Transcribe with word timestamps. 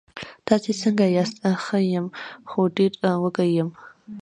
تاسې 0.47 0.71
څنګه 0.81 1.05
یاست؟ 1.15 1.37
ښه 1.63 1.79
یم، 1.93 2.05
خو 2.49 2.59
ډېر 2.75 2.91
وږی 3.23 3.49
یم. 3.57 3.69